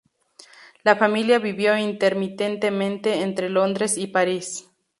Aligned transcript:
La 0.83 0.95
familia 0.95 1.37
vivió 1.37 1.77
intermitentemente 1.77 3.21
entre 3.21 3.49
Londres 3.49 3.99
y 3.99 4.07
París. 4.07 4.67